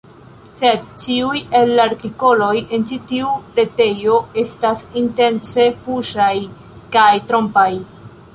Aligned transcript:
Sed, 0.59 0.85
ĉiuj 1.01 1.41
el 1.59 1.73
la 1.79 1.83
artikoloj 1.89 2.49
en 2.77 2.85
ĉi 2.93 2.97
tiu 3.11 3.35
retejo 3.59 4.17
estas 4.45 4.83
intence 5.03 5.69
fuŝaj 5.85 6.33
kaj 6.97 7.09
trompaj. 7.31 7.71